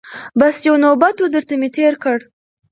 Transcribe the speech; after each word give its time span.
بس 0.39 0.55
یو 0.67 0.75
نوبت 0.83 1.15
وو 1.19 1.31
درته 1.35 1.53
مي 1.61 1.69
تېر 1.77 1.93
کړ 2.03 2.17